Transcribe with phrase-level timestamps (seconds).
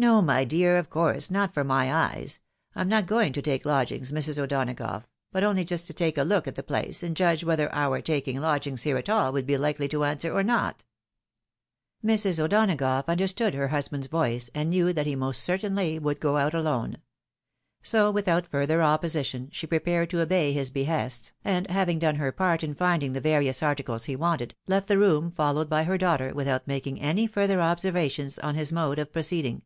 [0.10, 2.40] No, my dear, of course, not for my eyes!
[2.74, 4.38] I am not going to take lodgings, Mrs.
[4.38, 6.84] O'Donagough, but only just to take a look CHANGE FEOM GAT TO GRAVE.
[6.86, 9.58] 91 at the place, and judge whether our taking lodgings here at all would be
[9.58, 10.84] likely to answer or not."
[12.02, 12.40] Mrs.
[12.42, 16.96] O'Donagough understood her husband's voice, and knew that he most certainly would go out alone.
[17.82, 22.64] So, without further opposition, she prepared to obey his behests, and having done her part
[22.64, 26.66] in finding the various articles he wanted, left the room followed by her daughter, without
[26.66, 29.60] making any further observations on his mode of proceeding.